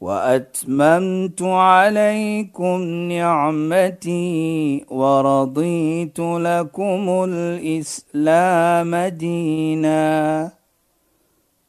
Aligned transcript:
واتممت 0.00 1.42
عليكم 1.42 2.80
نعمتي 3.08 4.84
ورضيت 4.90 6.18
لكم 6.20 7.24
الاسلام 7.28 8.96
دينا 8.96 10.52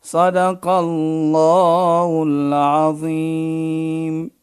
صدق 0.01 0.67
الله 0.67 2.23
العظيم 2.23 4.37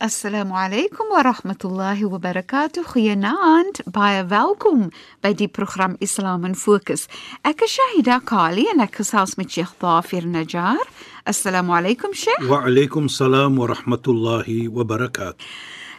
Assalamu 0.00 0.56
alaykum 0.56 1.10
wa 1.12 1.22
rahmatullahi 1.22 2.08
wa 2.08 2.18
barakatuh. 2.18 2.86
Goeienaand. 2.88 3.84
Baie 3.84 4.24
welkom 4.24 4.88
by 5.20 5.34
die 5.34 5.46
program 5.46 5.98
Islam 6.00 6.46
in 6.48 6.54
Fokus. 6.54 7.04
Ek 7.44 7.60
is 7.60 7.76
Shahida 7.76 8.16
Kali 8.24 8.64
en 8.72 8.80
ek 8.80 8.96
gesels 9.02 9.36
met 9.36 9.52
Sheikh 9.52 9.76
Dafir 9.76 10.24
Najjar. 10.24 10.80
Assalamu 11.26 11.72
alaykum 11.76 12.14
Sheikh. 12.14 12.48
Wa 12.48 12.62
alaykum 12.64 13.10
salaam 13.10 13.56
wa 13.56 13.66
rahmatullahi 13.66 14.68
wa 14.68 14.84
barakatuh. 14.84 15.36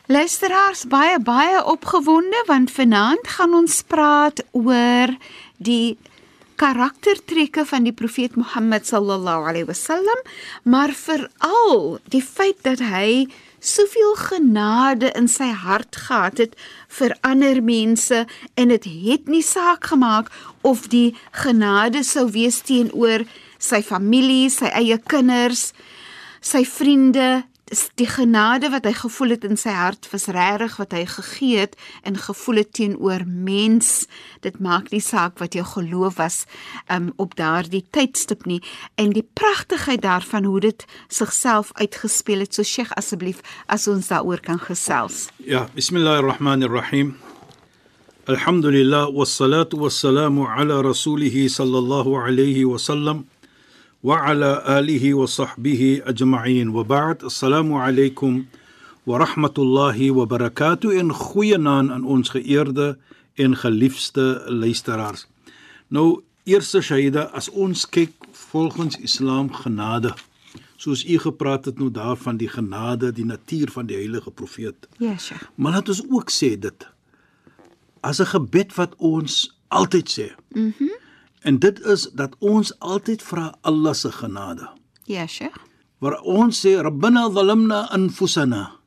Luisteraars, 0.10 0.88
baie 0.90 1.20
baie 1.20 1.62
opgewonde 1.62 2.42
want 2.48 2.72
vanaand 2.74 3.28
gaan 3.38 3.54
ons 3.54 3.84
praat 3.86 4.42
oor 4.52 5.14
die 5.62 5.98
karaktertrekke 6.58 7.68
van 7.70 7.86
die 7.86 7.94
profeet 7.94 8.34
Mohammed 8.36 8.90
sallallahu 8.90 9.46
alaihi 9.52 9.70
wasallam, 9.70 10.26
maar 10.64 10.90
veral 10.90 12.00
die 12.10 12.24
feit 12.26 12.58
dat 12.66 12.82
hy 12.82 13.30
soveel 13.62 14.16
genade 14.18 15.14
in 15.14 15.30
sy 15.30 15.52
hart 15.54 15.96
gehad 16.08 16.42
het 16.42 16.58
vir 16.98 17.14
ander 17.22 17.62
mense 17.62 18.26
en 18.58 18.74
dit 18.74 18.90
het, 18.90 19.06
het 19.06 19.30
nie 19.30 19.46
saak 19.46 19.86
gemaak 19.94 20.34
of 20.66 20.90
die 20.90 21.14
genade 21.44 22.02
sou 22.02 22.26
wees 22.34 22.58
teenoor 22.66 23.22
sy 23.62 23.84
familie, 23.86 24.50
sy 24.50 24.72
eie 24.74 24.98
kinders, 25.12 25.70
sy 26.42 26.66
vriende, 26.66 27.44
die 27.96 28.08
genade 28.10 28.68
wat 28.72 28.84
hy 28.84 28.92
gevoel 28.98 29.36
het 29.36 29.46
in 29.48 29.56
sy 29.60 29.72
hart 29.72 30.10
was 30.12 30.28
regtig 30.36 30.74
wat 30.80 30.92
hy 30.96 31.06
gegee 31.08 31.62
het 31.64 31.78
en 32.04 32.18
gevoel 32.20 32.62
het 32.62 32.74
teenoor 32.76 33.24
mens. 33.26 34.08
Dit 34.44 34.60
maak 34.60 34.92
nie 34.92 35.00
saak 35.04 35.40
wat 35.40 35.56
jou 35.56 35.64
geloof 35.64 36.20
was 36.20 36.44
um, 36.92 37.12
op 37.16 37.38
daardie 37.40 37.86
tydstip 37.96 38.44
nie 38.46 38.60
en 39.00 39.16
die 39.16 39.24
pragtigheid 39.24 40.04
daarvan 40.04 40.44
hoe 40.44 40.60
dit 40.68 40.86
sigself 41.08 41.72
uitgespeel 41.80 42.44
het. 42.44 42.54
So 42.54 42.68
Sheikh 42.68 42.92
asseblief 43.00 43.40
as 43.68 43.88
ons 43.88 44.12
daaroor 44.12 44.44
kan 44.44 44.60
gesels. 44.60 45.30
Ja, 45.48 45.70
bismillahirrahmanirrahim. 45.76 47.16
Alhamdulillah 48.28 49.08
wassalatu 49.16 49.80
wassalamu 49.80 50.46
ala 50.46 50.84
rasulih 50.84 51.48
sallallahu 51.50 52.20
alayhi 52.20 52.68
wa 52.68 52.78
sallam. 52.78 53.24
وعلى 54.03 54.79
آله 54.79 55.15
وصحبه 55.15 56.03
أجمعين 56.05 56.69
وبعد 56.69 57.25
السلام 57.25 57.73
عليكم 57.75 58.45
ورحمة 59.07 59.55
الله 59.59 60.11
وبركاته 60.11 61.01
en 61.01 61.13
goeienaand 61.13 61.91
aan 61.91 62.05
ons 62.05 62.29
geëerde 62.29 62.99
en 63.35 63.57
geliefde 63.57 64.43
luisteraars. 64.47 65.27
Nou 65.89 66.23
eerste 66.45 66.81
Shaida 66.81 67.23
as 67.33 67.51
ons 67.51 67.89
kyk 67.89 68.13
volgens 68.33 68.99
Islam 68.99 69.53
genade 69.53 70.15
soos 70.77 71.05
u 71.05 71.19
gepraat 71.19 71.65
het 71.65 71.79
nou 71.79 71.91
daarvan 71.91 72.37
die 72.37 72.49
genade, 72.49 73.13
die 73.13 73.25
natuur 73.25 73.71
van 73.71 73.87
die 73.87 73.97
heilige 73.97 74.31
profeet. 74.31 74.89
Ja, 74.99 75.19
Sheikh. 75.19 75.49
Maar 75.55 75.73
laat 75.73 75.89
ons 75.89 76.03
ook 76.11 76.31
sê 76.31 76.59
dit 76.59 76.89
as 78.01 78.21
'n 78.21 78.27
gebed 78.27 78.75
wat 78.75 78.95
ons 78.97 79.59
altyd 79.69 80.09
sê. 80.19 80.29
Mhm. 80.49 80.73
Mm 80.79 81.00
En 81.42 81.58
dit 81.60 81.80
is 81.90 82.08
dat 82.14 82.36
ons 82.40 82.74
altyd 82.80 83.24
vra 83.26 83.52
Allah 83.62 83.94
se 83.98 84.12
genade. 84.12 84.70
Ja, 85.10 85.26
Sheikh. 85.28 85.58
Waar 86.02 86.20
ons 86.22 86.62
sê 86.62 86.78
Rabbana 86.82 87.30
zalamna 87.30 87.88
anfusana 87.94 88.78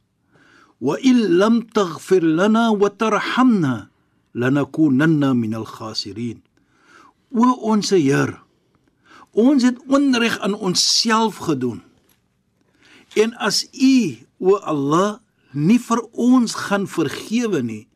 wa 0.78 0.97
in 1.00 1.38
lam 1.38 1.62
taghfir 1.72 2.22
lana 2.22 2.72
wa 2.75 2.91
tarhamna 2.91 3.88
lanakunanna 4.34 5.32
min 5.34 5.54
al-khasirin. 5.54 6.43
O 7.34 7.54
ons 7.70 7.91
Heer, 7.91 8.34
ons 9.32 9.62
het 9.62 9.78
onreg 9.87 10.38
aan 10.38 10.54
onsself 10.54 11.38
gedoen. 11.47 11.82
En 13.14 13.34
as 13.38 13.64
U, 13.72 13.94
o 14.38 14.59
Allah, 14.59 15.22
nie 15.54 15.78
vir 15.78 16.03
ons 16.12 16.54
gaan 16.66 16.87
vergewe 16.91 17.62
nie, 17.62 17.87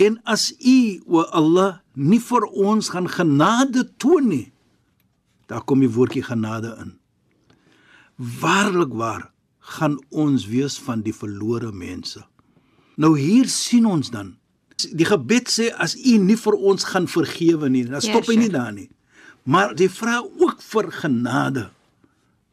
En 0.00 0.16
as 0.24 0.48
U, 0.56 1.02
o 1.04 1.20
Allah, 1.28 1.79
nie 1.94 2.20
vir 2.22 2.46
ons 2.50 2.90
gaan 2.94 3.08
genade 3.10 3.84
toon 3.98 4.28
nie, 4.28 4.46
daar 5.50 5.64
kom 5.66 5.82
die 5.82 5.90
woordjie 5.90 6.22
genade 6.22 6.74
in. 6.82 6.96
Waarlik 8.40 8.92
waar 8.94 9.30
gaan 9.76 9.98
ons 10.10 10.46
wees 10.50 10.78
van 10.78 11.02
die 11.02 11.14
verlore 11.14 11.72
mense. 11.72 12.22
Nou 13.00 13.16
hier 13.18 13.48
sien 13.48 13.86
ons 13.86 14.10
dan 14.12 14.36
die 14.96 15.06
gebed 15.08 15.50
sê 15.52 15.68
as 15.76 15.96
U 15.98 16.16
nie 16.22 16.38
vir 16.40 16.56
ons 16.56 16.86
gaan 16.92 17.08
vergewe 17.10 17.68
nie, 17.72 17.84
dan 17.88 18.02
stop 18.04 18.30
hy 18.30 18.38
nie 18.40 18.52
daar 18.52 18.72
nie. 18.72 18.88
Maar 19.44 19.74
jy 19.78 19.88
vra 19.92 20.20
ook 20.22 20.60
vir 20.64 20.90
genade. 20.94 21.66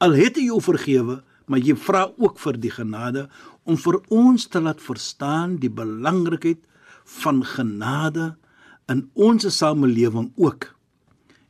Al 0.03 0.15
het 0.17 0.37
hy 0.39 0.47
jou 0.49 0.59
vergewe, 0.63 1.21
maar 1.47 1.63
jy 1.63 1.77
vra 1.79 2.07
ook 2.17 2.39
vir 2.41 2.59
die 2.59 2.73
genade 2.73 3.27
om 3.67 3.79
vir 3.79 3.99
ons 4.13 4.47
te 4.51 4.61
laat 4.63 4.81
verstaan 4.83 5.57
die 5.61 5.71
belangrikheid 5.71 6.59
van 7.21 7.43
genade 7.47 8.33
in 8.87 9.09
ons 9.13 9.47
samelewing 9.57 10.31
ook. 10.35 10.75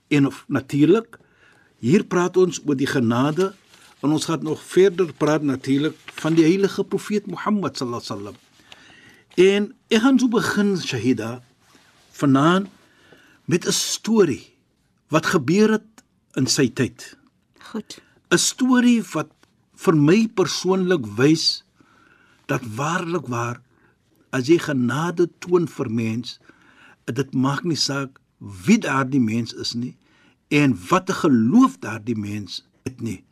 En 0.08 0.30
natuurlik 0.48 1.20
hier 1.80 2.04
praat 2.04 2.38
ons 2.38 2.60
oor 2.66 2.78
die 2.78 2.90
genade 2.90 3.52
en 4.02 4.14
ons 4.14 4.26
gaan 4.26 4.44
nog 4.44 4.62
verder 4.64 5.14
praat 5.14 5.42
natuurlik 5.42 5.98
van 6.22 6.38
die 6.38 6.46
heilige 6.46 6.84
profeet 6.84 7.28
Mohammed 7.28 7.78
sallallahu 7.78 8.04
alaihi 8.04 8.14
wasallam. 8.14 8.38
En 9.38 9.70
ek 9.94 10.02
gaan 10.02 10.20
so 10.20 10.30
begin 10.34 10.74
Shahida 10.82 11.42
vanaand 12.18 12.70
met 13.46 13.66
'n 13.66 13.72
storie 13.72 14.54
wat 15.10 15.26
gebeur 15.26 15.72
het 15.72 16.04
in 16.36 16.48
sy 16.48 16.70
tyd. 16.70 17.18
Goed. 17.72 18.02
'n 18.32 18.38
Storie 18.38 19.04
wat 19.14 19.32
vir 19.76 19.96
my 19.96 20.28
persoonlik 20.28 21.06
wys 21.18 21.64
dat 22.46 22.62
waarlik 22.76 23.28
waar 23.28 23.62
as 24.30 24.48
jy 24.48 24.58
genade 24.58 25.30
toon 25.40 25.68
vir 25.68 25.90
mens, 25.92 26.40
dit 27.16 27.34
maak 27.34 27.64
nie 27.64 27.80
saak 27.80 28.20
wie 28.38 28.78
daardie 28.78 29.22
mens 29.22 29.54
is 29.54 29.74
nie 29.74 29.96
en 30.48 30.76
watter 30.90 31.16
geloof 31.16 31.78
daardie 31.80 32.16
mens 32.16 32.64
het 32.84 33.02
nie. 33.02 33.24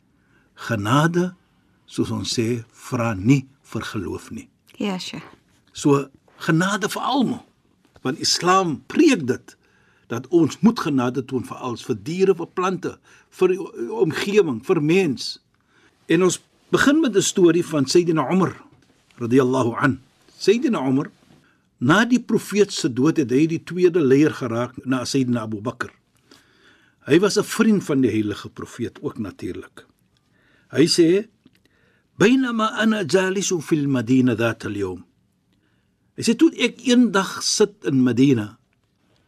Genade, 0.54 1.34
soos 1.84 2.10
ons 2.12 2.32
sê, 2.36 2.64
vra 2.72 3.14
nie 3.14 3.46
vir 3.72 3.84
geloof 3.92 4.30
nie. 4.30 4.48
Ja, 4.76 4.98
sure. 4.98 5.22
So 5.72 6.06
genade 6.44 6.88
vir 6.92 7.02
almal. 7.02 7.44
Want 8.04 8.20
Islam 8.20 8.80
preek 8.92 9.26
dit 9.28 9.56
dat 10.12 10.28
ons 10.28 10.60
moet 10.60 10.80
genade 10.80 11.24
toon 11.24 11.44
vir 11.44 11.56
alles, 11.56 11.84
vir 11.84 11.96
diere, 12.06 12.34
vir 12.38 12.50
plante, 12.54 12.92
vir 13.38 13.56
omgewing, 13.90 14.60
vir 14.64 14.80
mens. 14.82 15.36
En 16.06 16.22
ons 16.28 16.38
begin 16.70 17.00
met 17.00 17.16
'n 17.16 17.22
storie 17.22 17.66
van 17.66 17.86
Sayyidina 17.86 18.30
Umar 18.32 18.54
radhiyallahu 19.18 19.74
anhu. 19.74 19.98
Sayyidina 20.38 20.86
Umar 20.88 21.10
na 21.78 22.04
die 22.04 22.20
profeet 22.20 22.72
se 22.72 22.88
dood 22.92 23.20
het 23.20 23.30
hy 23.30 23.46
die 23.46 23.62
tweede 23.64 24.00
leier 24.00 24.32
geraak 24.32 24.76
na 24.84 25.04
Sayyidina 25.04 25.44
Abu 25.44 25.60
Bakr. 25.60 25.92
Hy 27.06 27.18
was 27.20 27.38
'n 27.38 27.44
vriend 27.44 27.84
van 27.84 28.00
die 28.00 28.10
heilige 28.10 28.48
profeet 28.48 28.98
ook 29.02 29.18
natuurlik. 29.18 29.86
Hy 30.70 30.86
sê: 30.86 31.28
"Bainama 32.18 32.66
ana 32.82 33.04
jalisu 33.04 33.60
fil 33.60 33.88
Madina 33.88 34.34
dhat 34.34 34.64
al-yawm." 34.64 35.04
Hy 36.16 36.22
sê 36.22 36.36
toe 36.36 36.50
ek 36.56 36.80
eendag 36.80 37.42
sit 37.42 37.84
in 37.84 38.02
Madina. 38.02 38.58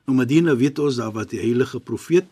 Nou 0.06 0.16
Madina 0.16 0.56
weet 0.56 0.78
ons 0.78 0.96
daar 0.96 1.12
wat 1.12 1.30
die 1.30 1.40
heilige 1.40 1.80
profeet 1.80 2.26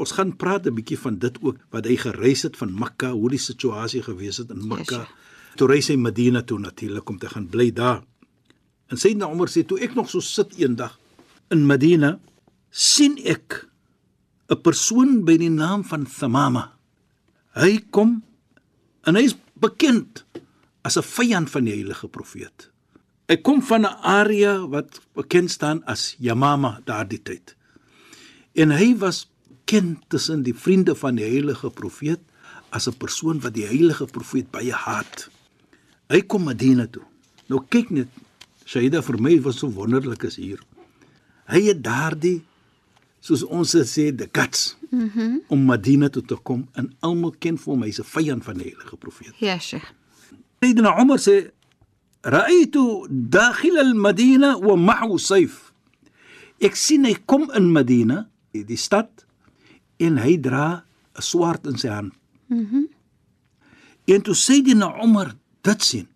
Ons 0.00 0.14
gaan 0.16 0.36
praat 0.36 0.66
'n 0.66 0.74
bietjie 0.74 0.98
van 0.98 1.18
dit 1.18 1.36
ook 1.42 1.56
wat 1.70 1.84
hy 1.84 1.96
gereis 1.96 2.42
het 2.42 2.56
van 2.56 2.72
Mekka, 2.74 3.12
hoe 3.12 3.30
die 3.30 3.38
situasie 3.38 4.02
gewees 4.02 4.36
het 4.36 4.50
in 4.50 4.66
Mekka. 4.68 5.04
Yes, 5.04 5.56
toe 5.56 5.68
reis 5.68 5.88
hy 5.88 5.96
Medina 5.96 6.42
toe 6.42 6.58
natuurlik 6.58 7.08
om 7.08 7.18
te 7.18 7.28
gaan 7.28 7.48
bly 7.48 7.72
daar. 7.72 8.02
En 8.90 8.98
Sayyidina 8.98 9.30
Umar 9.30 9.48
sê 9.48 9.62
toe 9.66 9.78
ek 9.80 9.94
nog 9.94 10.10
so 10.10 10.20
sit 10.20 10.56
eendag 10.58 10.98
in 11.50 11.66
Medina, 11.66 12.18
sien 12.70 13.18
ek 13.24 13.66
'n 14.50 14.62
persoon 14.62 15.24
by 15.24 15.36
die 15.38 15.50
naam 15.50 15.84
van 15.84 16.06
Thamama. 16.06 16.74
Hy 17.54 17.78
kom 17.90 18.22
en 19.06 19.14
hy's 19.14 19.36
bekend 19.54 20.24
as 20.82 20.96
'n 20.98 21.02
vyand 21.02 21.50
van 21.50 21.64
die 21.64 21.74
heilige 21.74 22.08
profeet. 22.08 22.70
Hy 23.30 23.36
kom 23.36 23.62
van 23.62 23.86
'n 23.86 23.96
area 24.02 24.66
wat 24.66 25.00
bekend 25.14 25.50
staan 25.50 25.84
as 25.86 26.16
Yamama 26.18 26.80
daardie 26.84 27.22
tyd. 27.22 27.54
En 28.54 28.70
hy 28.70 28.96
was 28.98 29.30
ken 29.64 30.02
tussen 30.08 30.42
die 30.42 30.54
vriende 30.54 30.94
van 30.94 31.14
die 31.14 31.24
heilige 31.24 31.70
profeet 31.70 32.20
as 32.70 32.88
'n 32.88 32.96
persoon 32.98 33.40
wat 33.40 33.54
die 33.54 33.66
heilige 33.66 34.06
profeet 34.06 34.50
baie 34.50 34.72
haat. 34.72 35.30
Hy 36.08 36.20
kom 36.20 36.42
Madina 36.44 36.86
toe. 36.86 37.02
Nou 37.46 37.62
kyk 37.68 37.90
net, 37.90 38.08
Shaida 38.70 39.02
vir 39.02 39.18
my 39.18 39.38
was 39.42 39.58
so 39.58 39.68
wonderlik 39.74 40.24
is 40.28 40.36
hier. 40.38 40.60
Hy 41.50 41.64
het 41.66 41.80
daardie 41.82 42.40
soos 43.20 43.42
ons 43.42 43.74
sê 43.74 44.10
the 44.16 44.28
guts 44.32 44.76
mm 44.90 45.10
-hmm. 45.14 45.40
om 45.48 45.64
Madina 45.64 46.08
toe 46.08 46.22
te 46.22 46.36
kom 46.36 46.68
en 46.74 46.92
almal 47.00 47.34
ken 47.38 47.58
vir 47.58 47.72
hom 47.72 47.82
hy's 47.82 48.00
'n 48.00 48.04
vyand 48.04 48.44
van 48.44 48.56
die 48.56 48.70
heilige 48.70 48.96
profeet. 48.96 49.34
Ja, 49.38 49.58
Sheikh. 49.58 49.92
Sayyidina 50.60 51.00
Umar 51.02 51.18
sê 51.18 51.50
ra'aytu 52.22 53.06
dakhil 53.10 53.78
al-Madina 53.78 54.58
wa 54.58 54.76
ma'hu 54.76 55.18
sayf. 55.18 55.72
Ek 56.60 56.76
sien 56.76 57.04
hy 57.04 57.16
kom 57.26 57.50
in 57.56 57.72
Madina, 57.72 58.28
die 58.52 58.76
stad 58.76 59.26
en 59.98 60.16
hy 60.18 60.40
dra 60.40 60.84
'n 61.16 61.22
swaard 61.22 61.66
in 61.66 61.78
sy 61.78 61.88
hand. 61.88 62.12
Mhm. 62.46 62.58
Mm 62.60 62.88
en 64.10 64.22
toe 64.22 64.34
Sayyidina 64.34 65.04
Umar 65.04 65.34
dit 65.62 65.82
sien, 65.82 66.08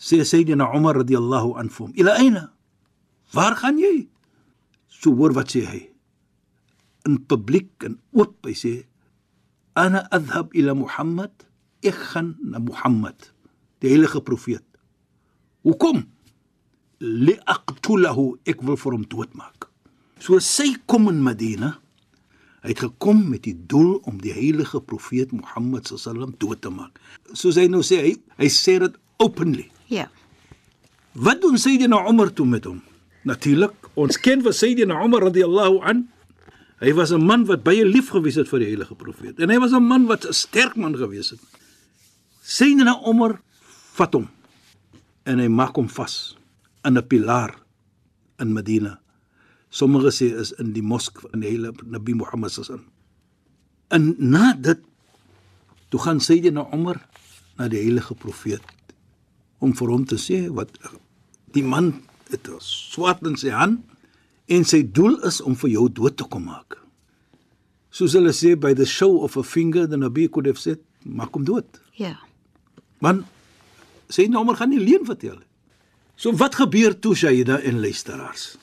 sê 0.00 0.24
Sayyidina 0.24 0.72
Umar 0.72 0.96
radhiyallahu 0.96 1.60
anhu, 1.60 1.92
"Ila 2.00 2.16
aina? 2.16 2.52
Waar 3.36 3.54
gaan 3.56 3.76
jy?" 3.76 4.08
So 4.88 5.12
hoor 5.12 5.32
wat 5.36 5.52
sê 5.52 5.68
hy. 5.68 5.82
In 7.04 7.20
publiek 7.28 7.68
en 7.84 8.00
oop 8.16 8.40
hy 8.48 8.56
sê, 8.56 8.74
"Ana 9.76 10.08
adhhab 10.10 10.56
ila 10.56 10.74
Muhammad." 10.74 11.32
Ek 11.80 11.96
gaan 12.12 12.36
na 12.44 12.60
Muhammad, 12.60 13.32
die 13.80 13.88
heilige 13.88 14.20
profeet. 14.20 14.64
Hoekom? 15.64 16.04
Li 17.00 17.38
aqtulahu, 17.48 18.36
ek 18.44 18.60
wil 18.60 18.76
vir 18.76 18.92
hom 18.92 19.06
doodmaak. 19.08 19.70
So 20.20 20.36
sy 20.44 20.74
kom 20.84 21.08
in 21.08 21.22
Madina. 21.24 21.78
Hy 22.60 22.74
het 22.74 22.82
gekom 22.84 23.22
met 23.32 23.46
die 23.48 23.56
doel 23.56 23.96
om 24.04 24.18
die 24.20 24.34
heilige 24.36 24.82
profeet 24.84 25.32
Mohammed 25.32 25.88
sallam 25.88 26.34
dood 26.36 26.60
te 26.60 26.68
maak. 26.68 26.98
Soos 27.32 27.56
hy 27.56 27.70
nou 27.72 27.80
sê, 27.80 28.02
hy 28.04 28.12
hy 28.36 28.48
sê 28.52 28.76
dit 28.82 28.98
openly. 29.16 29.70
Ja. 29.90 30.06
Wat 31.18 31.42
doen 31.42 31.58
Sayyidina 31.58 32.06
Umar 32.08 32.30
toe 32.32 32.46
met 32.46 32.64
hom? 32.64 32.78
Natuurlik, 33.26 33.74
ons 33.98 34.16
ken 34.22 34.42
vir 34.44 34.54
Sayyidina 34.54 35.00
Umar 35.02 35.26
radhiyallahu 35.26 35.82
an. 35.82 36.06
Hy 36.80 36.94
was 36.96 37.10
'n 37.12 37.26
man 37.26 37.44
wat 37.44 37.62
baie 37.66 37.84
lief 37.84 38.08
gewees 38.14 38.38
het 38.38 38.48
vir 38.48 38.60
die 38.62 38.70
heilige 38.70 38.94
profeet. 38.94 39.40
En 39.40 39.50
hy 39.50 39.58
was 39.58 39.72
'n 39.72 39.82
man 39.82 40.06
wat 40.06 40.24
'n 40.24 40.32
sterk 40.32 40.76
man 40.76 40.96
gewees 40.96 41.30
het. 41.30 41.40
Sayyidina 42.42 43.02
Umar 43.06 43.42
vat 43.98 44.14
hom 44.14 44.28
en 45.24 45.38
hy 45.38 45.48
maak 45.48 45.74
hom 45.76 45.88
vas 45.88 46.36
in 46.84 46.96
'n 46.96 47.06
pilaar 47.06 47.54
in 48.38 48.52
Medina. 48.52 49.00
Sommige 49.70 50.10
sê 50.10 50.38
is 50.38 50.52
in 50.52 50.72
die 50.72 50.82
mosk 50.82 51.20
van 51.20 51.40
die 51.40 51.48
heilige 51.48 51.84
Nabi 51.84 52.14
Muhammad 52.14 52.52
sallam. 52.52 52.84
En 53.88 54.14
na 54.18 54.54
dit 54.54 54.78
toe 55.88 56.00
gaan 56.00 56.20
Sayyidina 56.20 56.72
Umar 56.72 57.08
na 57.56 57.68
die 57.68 57.82
heilige 57.82 58.14
profeet 58.14 58.62
om 59.60 59.74
vir 59.76 59.92
hom 59.92 60.04
te 60.08 60.18
sê 60.20 60.46
wat 60.56 60.72
die 61.54 61.64
man 61.64 61.92
het 62.30 62.48
'n 62.48 62.60
swaard 62.60 63.22
in 63.26 63.36
sy 63.36 63.50
hand 63.50 63.80
en 64.46 64.64
sy 64.64 64.82
doel 64.82 65.20
is 65.26 65.40
om 65.40 65.54
vir 65.54 65.70
jou 65.70 65.88
dood 65.88 66.16
te 66.16 66.24
kom 66.24 66.44
maak. 66.44 66.78
Soos 67.90 68.12
hulle 68.12 68.32
sê 68.32 68.56
by 68.58 68.74
the 68.74 68.86
show 68.86 69.22
of 69.22 69.36
a 69.36 69.42
finger 69.42 69.86
the 69.86 69.96
Nabi 69.96 70.28
could 70.28 70.46
have 70.46 70.58
said 70.58 70.78
maak 71.04 71.34
hom 71.34 71.44
dood. 71.44 71.80
Ja. 71.98 72.16
Man 73.00 73.24
sê 74.08 74.28
nou 74.28 74.44
maar 74.44 74.56
gaan 74.56 74.70
nie 74.70 74.80
leuen 74.80 75.06
vertel. 75.06 75.38
So 76.16 76.32
wat 76.32 76.54
gebeur 76.54 76.98
toe 76.98 77.14
Shaida 77.14 77.60
en 77.60 77.80
luisteraars? 77.80 78.56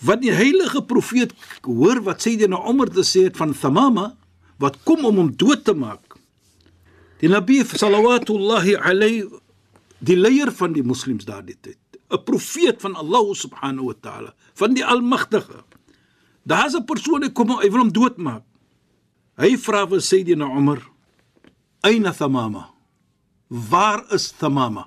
Wat 0.00 0.22
die 0.22 0.32
heilige 0.32 0.82
profeet 0.82 1.32
hoor 1.62 2.00
wat 2.02 2.22
sê 2.24 2.36
nou 2.48 2.62
Omar 2.64 2.88
te 2.88 3.04
sê 3.04 3.26
het 3.28 3.36
van 3.36 3.54
Thamama 3.54 4.16
wat 4.60 4.76
kom 4.84 5.04
om 5.04 5.16
hom 5.16 5.30
dood 5.36 5.64
te 5.64 5.74
maak. 5.74 6.16
Die 7.20 7.28
Nabi 7.28 7.60
sallallahu 7.64 8.76
alayhi 8.76 9.24
die 10.00 10.16
leier 10.16 10.52
van 10.52 10.72
die 10.72 10.82
moslems 10.82 11.24
daardie 11.28 11.56
tyd, 11.60 11.78
'n 12.10 12.24
profeet 12.24 12.80
van 12.80 12.94
Allah 12.96 13.34
subhanahu 13.34 13.86
wa 13.86 13.96
ta'ala, 14.00 14.34
van 14.54 14.74
die 14.74 14.84
Almagtige. 14.84 15.64
Daar's 16.44 16.74
'n 16.74 16.84
persoon 16.84 17.20
wat 17.20 17.32
kom 17.32 17.50
hy 17.50 17.70
wil 17.70 17.80
hom 17.80 17.92
doodmaak. 17.92 18.44
Hy 19.36 19.56
vra 19.56 19.86
vir 19.86 20.00
Sayyidina 20.00 20.46
Umar, 20.46 20.82
"Aina 21.82 22.12
Thamama?" 22.12 22.80
Waar 23.50 24.04
is 24.12 24.30
Thamama? 24.30 24.86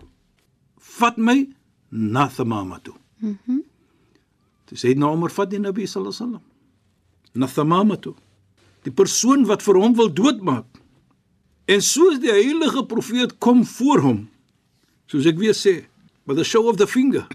Vat 0.77 1.17
my 1.17 1.49
na 1.89 2.27
Thamama 2.29 2.79
toe. 2.79 2.95
Mhm. 3.19 3.37
Mm 3.45 3.63
Toe 4.63 4.77
sê 4.79 4.93
nou 4.95 5.11
Omar 5.11 5.29
vat 5.35 5.49
die 5.51 5.59
Nabi 5.59 5.83
sallallahu 5.83 6.15
alaihi 6.15 6.23
wasallam 6.23 6.45
na 7.33 7.47
Thamama 7.47 7.97
toe. 7.99 8.13
Die 8.87 8.91
persoon 8.91 9.43
wat 9.45 9.63
vir 9.65 9.75
hom 9.75 9.95
wil 9.97 10.09
doodmaak. 10.13 10.79
En 11.67 11.81
soos 11.81 12.19
die 12.23 12.31
heilige 12.31 12.85
profeet 12.85 13.37
kom 13.43 13.65
voor 13.65 13.99
hom, 13.99 14.19
soos 15.11 15.27
ek 15.29 15.39
weer 15.39 15.55
sê, 15.57 15.83
by 16.27 16.35
the 16.37 16.45
show 16.47 16.67
of 16.69 16.79
the 16.79 16.87
finger, 16.87 17.25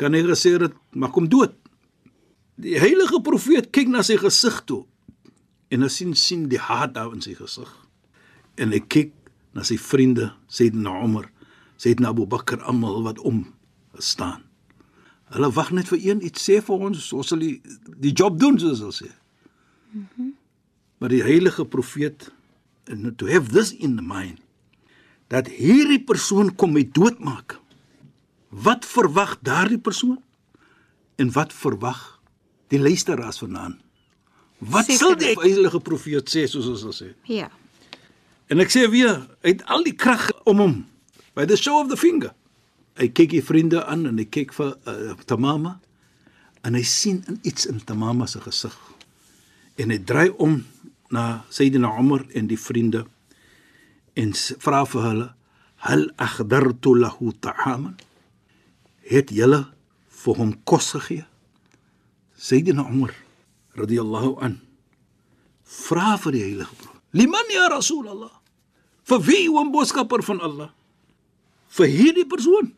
kan 0.00 0.14
hy 0.16 0.22
gesê 0.24 0.54
het 0.60 0.74
maak 0.96 1.16
hom 1.16 1.28
dood. 1.28 1.54
Die 2.62 2.78
heilige 2.80 3.20
profeet 3.24 3.70
kyk 3.74 3.90
na 3.92 4.04
sy 4.06 4.18
gesig 4.20 4.62
toe 4.68 4.84
en 5.72 5.84
hy 5.84 5.88
sien 5.88 6.12
sien 6.18 6.48
die 6.52 6.60
haat 6.60 6.92
daar 6.96 7.14
in 7.16 7.22
sy 7.24 7.32
gesig. 7.36 7.68
En 8.60 8.74
hy 8.74 8.82
kyk 8.92 9.12
na 9.56 9.64
sy 9.64 9.78
vriende, 9.80 10.30
Sayyidina 10.52 10.92
Umar, 11.04 11.30
Sayyidina 11.80 12.10
Abu 12.12 12.26
Bakr 12.28 12.60
almal 12.68 13.00
wat 13.06 13.20
om 13.24 13.46
staan. 13.96 14.44
Hulle 15.32 15.48
wag 15.56 15.72
net 15.72 15.88
vir 15.88 16.00
een 16.04 16.20
iets 16.28 16.44
sê 16.44 16.58
vir 16.60 16.84
ons, 16.88 17.08
ons 17.16 17.32
sal 17.32 17.40
die, 17.40 17.54
die 18.04 18.12
job 18.12 18.36
doen 18.40 18.60
soos 18.60 18.84
hulle 18.84 18.96
sê. 19.00 19.10
Mhm. 19.92 20.06
Mm 20.16 20.38
maar 21.02 21.10
die 21.10 21.24
heilige 21.26 21.64
profeet 21.66 22.28
and 22.86 23.18
to 23.18 23.26
have 23.26 23.50
this 23.50 23.72
in 23.72 23.96
the 23.96 24.02
mind 24.02 24.38
dat 25.32 25.48
hierdie 25.48 26.02
persoon 26.04 26.52
kom 26.60 26.74
my 26.76 26.84
doodmaak. 26.92 27.56
Wat 28.52 28.84
verwag 28.84 29.38
daardie 29.40 29.80
persoon? 29.80 30.18
En 31.16 31.32
wat 31.32 31.54
verwag 31.56 32.20
die 32.72 32.80
luisteraars 32.80 33.40
vanaand? 33.40 33.80
Wat 34.58 34.86
Sekerlik. 34.86 35.00
sal 35.00 35.16
die 35.18 35.32
heilige 35.40 35.80
profeet 35.80 36.28
sê 36.30 36.44
soos 36.46 36.68
ons 36.68 36.84
sal 36.84 36.94
sê? 36.94 37.08
Ja. 37.26 37.48
En 38.52 38.60
ek 38.62 38.70
sê 38.70 38.84
weer, 38.92 39.24
hy 39.42 39.54
het 39.56 39.64
al 39.72 39.82
die 39.86 39.96
krag 39.96 40.28
om 40.44 40.60
hom 40.62 40.76
by 41.34 41.46
the 41.48 41.56
show 41.56 41.80
of 41.80 41.88
the 41.88 41.96
finger. 41.96 42.34
Hy 43.00 43.08
kyk 43.08 43.32
die 43.32 43.42
vriende 43.42 43.80
aan 43.88 44.04
en 44.10 44.20
hy 44.20 44.28
kyk 44.28 44.52
vir 44.54 44.74
uh, 44.84 45.16
Tamama 45.26 45.78
en 46.62 46.76
hy 46.76 46.84
sien 46.86 47.22
in 47.26 47.40
iets 47.48 47.66
in 47.66 47.80
Tamama 47.80 48.28
se 48.28 48.42
gesig. 48.44 48.76
En 49.80 49.90
hy 49.90 49.98
draai 49.98 50.28
om 50.36 50.60
na 51.10 51.42
Sayyidina 51.50 51.96
Umar 51.98 52.26
en 52.36 52.52
die 52.52 52.60
vriende 52.60 53.06
en 54.14 54.32
vra 54.64 54.84
vir 54.84 55.02
hulle: 55.02 55.28
"Hal 55.76 56.10
akhdartu 56.16 56.96
lahu 56.98 57.32
ta'aman?" 57.40 57.96
Het 59.02 59.30
julle 59.30 59.66
vir 60.24 60.34
hom 60.36 60.52
kos 60.64 60.92
gegee? 60.92 61.26
Sayyidina 62.36 62.86
Umar 62.88 63.14
radhiyallahu 63.74 64.38
an 64.42 64.60
vra 65.64 66.16
vir 66.18 66.32
die 66.32 66.44
heilige 66.44 66.74
profeet: 66.76 67.02
"Liman 67.12 67.50
ya 67.50 67.68
Rasulullah?" 67.68 68.42
Vir 69.02 69.20
wie 69.26 69.48
o 69.50 69.64
boodskapper 69.70 70.22
van 70.22 70.40
Allah? 70.40 70.70
Vir 71.76 71.88
hierdie 71.90 72.28
persoon. 72.28 72.72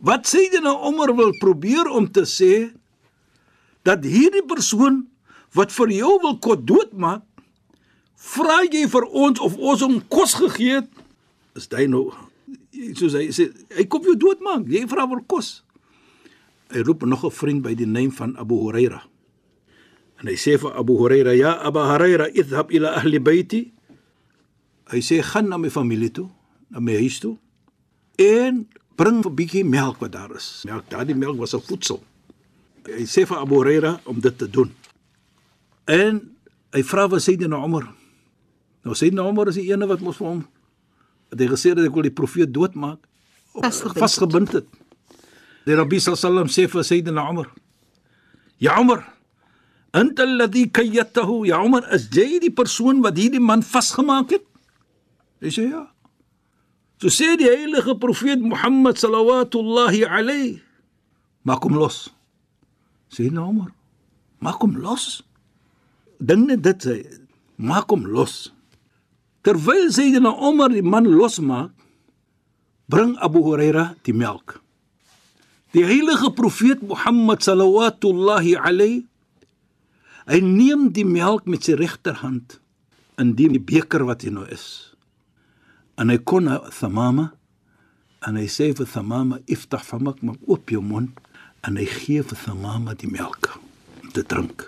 Wat 0.00 0.26
Sayyidina 0.26 0.72
Umar 0.88 1.14
wil 1.14 1.32
probeer 1.38 1.88
om 1.88 2.08
te 2.10 2.24
sê 2.26 2.72
dat 3.86 4.04
hierdie 4.04 4.44
persoon 4.48 5.04
wat 5.54 5.72
vir 5.74 5.92
jou 5.98 6.12
wil 6.22 6.38
kos 6.38 6.62
doodmaak, 6.64 7.22
vra 8.20 8.60
jy 8.68 8.84
vir 8.90 9.06
ons 9.08 9.40
of 9.40 9.56
ons 9.56 9.84
hom 9.84 10.00
kos 10.12 10.36
gegee 10.38 10.80
het? 10.80 10.90
Is 11.56 11.68
hy 11.72 11.86
nou 11.90 12.10
soos 12.98 13.16
hy 13.18 13.28
sê, 13.34 13.48
hy 13.76 13.86
kom 13.90 14.04
jou 14.06 14.16
doodmaak. 14.18 14.68
Jy 14.70 14.86
vra 14.90 15.06
vir 15.10 15.22
kos. 15.28 15.60
Hy 16.70 16.84
roep 16.86 17.04
nog 17.04 17.24
'n 17.24 17.30
vriend 17.30 17.62
by 17.62 17.74
die 17.74 17.86
naam 17.86 18.12
van 18.12 18.36
Abu 18.36 18.54
Huraira. 18.62 19.02
En 20.20 20.28
hy 20.28 20.36
sê 20.36 20.58
vir 20.58 20.72
Abu 20.76 20.96
Huraira, 20.98 21.34
"Ya 21.34 21.58
Abu 21.58 21.78
Huraira, 21.80 22.28
idhhab 22.30 22.70
ila 22.70 22.94
ahli 22.96 23.18
baiti." 23.18 23.72
Hy 24.90 25.00
sê, 25.00 25.22
"Gaan 25.22 25.48
na 25.48 25.56
my 25.56 25.70
familie 25.70 26.10
toe, 26.10 26.28
na 26.68 26.80
my 26.80 26.92
huis 26.92 27.18
toe 27.18 27.38
en 28.16 28.68
bring 28.96 29.24
'n 29.24 29.34
bietjie 29.34 29.64
melk 29.64 30.00
wat 30.00 30.12
daar 30.12 30.34
is." 30.36 30.62
Melk, 30.66 30.88
daardie 30.90 31.14
melk 31.14 31.38
was 31.38 31.54
'n 31.54 31.60
voedsel. 31.60 32.02
Hy 32.84 33.04
sê 33.04 33.26
vir 33.26 33.38
Abu 33.38 33.54
Huraira 33.54 34.00
om 34.04 34.20
dit 34.20 34.38
te 34.38 34.50
doen. 34.50 34.74
En 35.86 36.36
hy 36.72 36.82
vra 36.82 37.08
vir 37.08 37.20
Sayyidina 37.20 37.64
Umar. 37.64 37.99
Nou 38.84 38.94
Sayyidina 38.96 39.28
Umar 39.28 39.48
is 39.48 39.58
die 39.60 39.68
ene 39.72 39.86
wat 39.90 40.00
mos 40.04 40.18
vir 40.20 40.28
hom 40.28 40.42
het 41.30 41.40
hy 41.40 41.48
gesê 41.52 41.74
dat 41.76 41.86
ek 41.86 41.94
wil 41.94 42.06
die 42.06 42.14
profeet 42.14 42.52
doodmaak. 42.54 42.98
Vasgebind 43.54 44.54
het. 44.54 44.66
Die 45.66 45.76
Rabbi 45.78 46.00
sallam 46.02 46.50
sê 46.50 46.66
vir 46.70 46.84
Sayyidina 46.86 47.28
Umar: 47.30 47.50
"Ya 48.58 48.80
Umar, 48.80 49.04
anta 49.92 50.22
alladhi 50.22 50.70
kayyatahu, 50.70 51.46
ya 51.46 51.62
Umar, 51.62 51.86
is 51.94 52.08
jy 52.10 52.40
die 52.40 52.50
persoon 52.50 53.02
wat 53.02 53.16
hierdie 53.16 53.40
man 53.40 53.62
vasgemaak 53.62 54.30
het?" 54.30 54.46
Hy 55.40 55.48
sê 55.48 55.70
ja. 55.70 55.86
So 57.00 57.08
sê 57.08 57.36
die 57.38 57.48
heilige 57.48 57.94
profeet 57.98 58.40
Mohammed 58.40 58.98
sallallahu 58.98 60.04
alayhi, 60.04 60.60
maak 61.44 61.62
hom 61.64 61.74
los. 61.74 62.10
Sê 63.10 63.30
nou 63.32 63.52
maar, 63.52 63.72
maak 64.40 64.60
hom 64.60 64.76
los. 64.76 65.22
Dink 66.20 66.46
net 66.48 66.62
dit 66.62 66.76
sê, 66.84 66.96
maak 67.56 67.88
hom 67.88 68.04
los. 68.04 68.52
Terwyl 69.42 69.88
Sayyidina 69.88 70.32
Omar 70.36 70.68
die 70.68 70.82
man 70.82 71.04
losmaak, 71.08 71.72
bring 72.90 73.16
Abu 73.18 73.42
Huraira 73.46 73.94
die 74.04 74.12
melk. 74.12 74.60
Die 75.72 75.86
heilige 75.86 76.32
profeet 76.34 76.82
Mohammed 76.82 77.40
sallallahu 77.46 78.56
alayhi 78.58 79.06
hy 80.30 80.40
neem 80.42 80.90
die 80.94 81.06
melk 81.06 81.46
met 81.46 81.66
sy 81.66 81.76
regterhand 81.78 82.58
in 83.20 83.34
die 83.38 83.48
beker 83.58 84.04
wat 84.06 84.26
hy 84.26 84.32
nou 84.34 84.46
is. 84.50 84.92
En 85.98 86.10
hy 86.10 86.18
kon 86.18 86.46
na 86.48 86.58
Thamama 86.74 87.30
en 88.26 88.36
hy 88.36 88.46
sê 88.50 88.70
vir 88.76 88.88
Thamama 88.90 89.40
iftah 89.50 89.82
famak 89.82 90.20
maak 90.26 90.42
oop 90.50 90.70
jou 90.70 90.82
mond 90.84 91.16
en 91.66 91.78
hy 91.80 91.86
gee 91.88 92.24
vir 92.26 92.38
Thamama 92.44 92.96
die 92.98 93.10
melk 93.10 93.52
om 94.02 94.12
te 94.14 94.24
drink. 94.26 94.66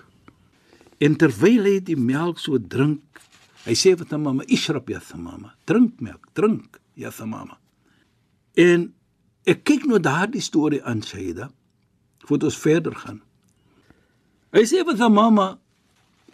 En 1.02 1.18
terwyl 1.18 1.66
hy 1.66 1.78
die 1.82 1.98
melk 1.98 2.38
so 2.38 2.58
drink, 2.58 3.02
hy 3.64 3.74
sê 3.78 3.94
vir 3.96 4.06
Thamama 4.06 4.44
ishrab 4.48 4.90
ya 4.90 5.00
Thamama, 5.00 5.54
drink 5.66 6.00
melk, 6.00 6.28
drink 6.34 6.80
ya 6.96 7.10
Thamama. 7.10 7.58
En 8.58 8.92
ek 9.48 9.64
kyk 9.64 9.86
nou 9.88 10.00
daardie 10.02 10.42
storie 10.42 10.82
aan 10.84 11.02
Shaida 11.02 11.50
voordat 12.26 12.50
ons 12.50 12.60
verder 12.62 12.94
gaan. 12.94 13.20
Hy 14.52 14.64
sê 14.68 14.82
vir 14.86 14.98
Thamama, 14.98 15.56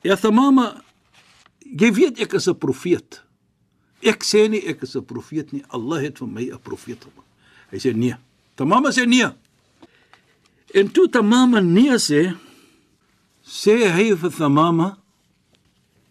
ja 0.04 0.16
Thamama, 0.18 0.82
jy 1.62 1.92
weet 1.94 2.20
ek 2.20 2.34
is 2.34 2.48
'n 2.48 2.58
profeet. 2.58 3.22
Ek 4.02 4.22
sê 4.22 4.48
nie 4.48 4.62
ek 4.66 4.82
is 4.82 4.96
'n 4.96 5.04
profeet 5.04 5.52
nie. 5.52 5.64
Allah 5.70 6.02
het 6.02 6.18
vir 6.18 6.28
my 6.28 6.50
'n 6.50 6.58
profeet 6.58 7.00
gemaak. 7.00 7.26
Hy 7.70 7.78
sê 7.78 7.94
nee. 7.94 8.16
Thamama 8.56 8.90
sê 8.90 9.06
nee. 9.06 9.28
En 10.74 10.88
toe 10.88 11.08
Thamama 11.08 11.60
nee 11.60 11.96
sê, 11.98 12.36
sê 13.44 13.90
hy 13.90 14.14
vir 14.14 14.30
Thamama, 14.30 14.98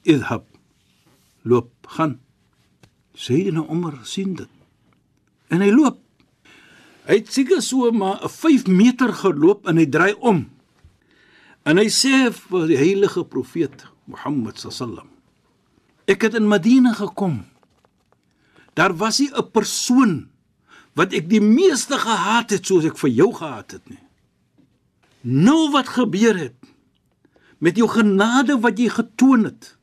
"Idhab. 0.06 0.57
Loop, 1.48 1.72
gaan." 1.88 2.20
Nou 3.18 3.68
Omar 3.68 4.00
sien 4.04 4.36
dit. 4.36 4.50
En 5.50 5.62
hy 5.62 5.72
loop. 5.72 5.98
Hy 7.08 7.22
het 7.22 7.32
seker 7.34 7.62
so 7.62 7.92
maar 7.92 8.24
'n 8.24 8.30
5 8.30 8.68
meter 8.68 9.14
geloop 9.14 9.68
en 9.68 9.78
hy 9.78 9.86
draai 9.86 10.14
om. 10.20 10.50
En 11.64 11.78
hy 11.78 11.88
sê 11.88 12.32
vir 12.32 12.68
die 12.68 12.78
heilige 12.78 13.24
profeet 13.24 13.88
Mohammed 14.06 14.60
sallam 14.60 15.10
Ek 16.08 16.22
het 16.22 16.36
in 16.36 16.48
Madina 16.48 16.94
gekom. 16.94 17.46
Daar 18.74 18.96
was 18.96 19.20
nie 19.20 19.32
'n 19.32 19.52
persoon 19.52 20.30
wat 20.94 21.14
ek 21.14 21.30
die 21.30 21.42
meeste 21.42 21.98
gehaat 21.98 22.50
het 22.50 22.66
soos 22.66 22.86
ek 22.86 22.98
vir 22.98 23.10
jou 23.10 23.34
gehaat 23.34 23.72
het 23.72 23.90
nie. 23.90 24.04
Nou 25.22 25.72
wat 25.72 25.88
gebeur 25.88 26.38
het 26.38 26.56
met 27.60 27.78
jou 27.78 27.88
genade 27.88 28.60
wat 28.60 28.78
jy 28.78 28.90
getoon 28.90 29.44
het. 29.44 29.77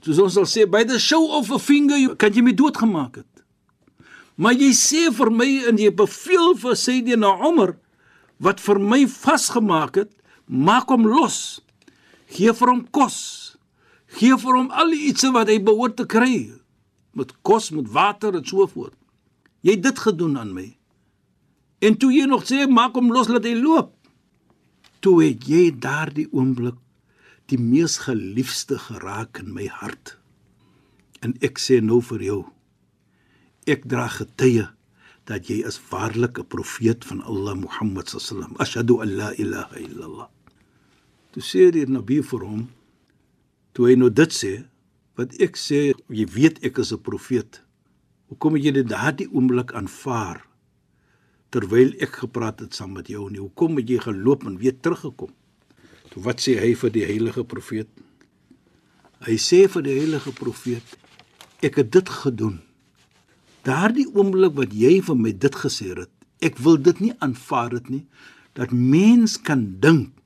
Soos 0.00 0.20
ons 0.24 0.36
sal 0.38 0.48
sê 0.48 0.64
by 0.64 0.84
the 0.88 0.98
show 0.98 1.20
of 1.36 1.50
a 1.52 1.58
finger 1.60 2.14
kan 2.20 2.32
jy 2.32 2.44
my 2.44 2.54
doodgemaak 2.56 3.20
het. 3.20 3.44
Maar 4.40 4.56
jy 4.56 4.70
sê 4.76 5.08
vir 5.12 5.30
my 5.36 5.48
en 5.68 5.80
jy 5.80 5.90
beveel 5.92 6.54
vir 6.62 6.78
Sayyidina 6.78 7.34
Umar 7.44 7.74
wat 8.40 8.62
vir 8.64 8.80
my 8.80 9.02
vasgemaak 9.04 10.00
het, 10.00 10.12
maak 10.48 10.88
hom 10.88 11.04
los. 11.04 11.60
Gee 12.32 12.54
vir 12.56 12.72
hom 12.72 12.86
kos. 12.96 13.18
Gee 14.16 14.36
vir 14.40 14.56
hom 14.56 14.70
al 14.72 14.94
die 14.94 15.10
ietsie 15.10 15.32
wat 15.34 15.52
hy 15.52 15.58
behoort 15.60 15.98
te 16.00 16.08
kry. 16.08 16.48
Met 17.12 17.34
kos, 17.44 17.68
met 17.76 17.90
water 17.92 18.38
en 18.38 18.46
so 18.46 18.64
voort. 18.64 18.96
Jy 19.60 19.76
het 19.76 19.84
dit 19.84 20.04
gedoen 20.08 20.38
aan 20.40 20.54
my. 20.56 20.70
En 21.84 21.96
toe 22.00 22.08
jy 22.14 22.24
nog 22.28 22.46
sê 22.48 22.64
maak 22.64 22.96
hom 22.96 23.12
los 23.12 23.28
laat 23.28 23.44
hy 23.44 23.58
loop. 23.60 23.92
Toe 25.04 25.18
het 25.26 25.44
jy 25.48 25.68
daardie 25.76 26.30
oomblik 26.32 26.80
die 27.50 27.58
mees 27.58 27.98
geliefde 28.06 28.78
geraak 28.78 29.40
in 29.42 29.52
my 29.54 29.66
hart. 29.66 30.16
En 31.20 31.34
ek 31.44 31.58
sê 31.58 31.80
nou 31.82 32.00
vir 32.00 32.22
jou 32.24 32.40
ek 33.70 33.84
dra 33.90 34.06
getuie 34.08 34.68
dat 35.28 35.50
jy 35.50 35.60
is 35.66 35.78
waarlik 35.90 36.38
'n 36.38 36.50
profeet 36.54 37.04
van 37.04 37.22
Allah 37.22 37.54
Muhammad 37.54 38.08
sallam. 38.08 38.54
Ashhadu 38.58 39.00
an 39.02 39.16
la 39.16 39.30
ilaha 39.34 39.76
illallah. 39.76 40.28
Toe 41.32 41.42
sê 41.42 41.70
die 41.70 41.86
Nabi 41.86 42.22
vir 42.22 42.40
hom 42.40 42.68
toe 43.72 43.88
hy 43.88 43.94
nou 43.94 44.10
dit 44.10 44.32
sê 44.32 44.64
wat 45.16 45.34
ek 45.40 45.56
sê 45.56 45.92
jy 46.08 46.26
weet 46.26 46.64
ek 46.64 46.78
is 46.78 46.92
'n 46.92 47.02
profeet. 47.02 47.62
Hoekom 48.28 48.54
het 48.54 48.64
jy 48.64 48.72
dit 48.72 48.88
daardie 48.88 49.28
oomblik 49.32 49.72
aanvaar 49.72 50.46
terwyl 51.50 51.92
ek 52.00 52.12
gepraat 52.22 52.60
het 52.60 52.74
saam 52.74 52.92
met 52.92 53.08
jou 53.08 53.30
nie? 53.30 53.40
Hoekom 53.40 53.76
het 53.76 53.88
jy 53.88 53.98
geloop 53.98 54.46
en 54.46 54.58
weer 54.58 54.80
teruggekom? 54.80 55.30
Toe 56.10 56.22
wat 56.26 56.42
sê 56.42 56.56
hy 56.58 56.72
vir 56.74 56.90
die 56.94 57.04
heilige 57.06 57.44
profeet? 57.46 57.90
Hy 59.22 59.36
sê 59.38 59.66
vir 59.70 59.84
die 59.86 59.98
heilige 60.00 60.32
profeet 60.34 60.96
ek 61.60 61.76
het 61.82 61.90
dit 61.92 62.08
gedoen 62.08 62.58
daardie 63.68 64.06
oomblik 64.16 64.54
wat 64.56 64.72
jy 64.72 64.94
vir 65.04 65.18
my 65.20 65.32
dit 65.36 65.56
gesê 65.62 65.90
het, 65.92 66.12
ek 66.40 66.56
wil 66.64 66.78
dit 66.80 67.02
nie 67.04 67.12
aanvaar 67.20 67.74
dit 67.76 67.90
nie 67.96 68.04
dat 68.56 68.72
mens 68.72 69.36
kan 69.36 69.66
dink 69.82 70.16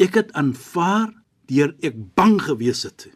ek 0.00 0.16
het 0.18 0.32
aanvaar 0.34 1.12
deur 1.46 1.74
ek 1.84 1.96
bang 2.16 2.38
gewees 2.40 2.82
het. 2.88 3.10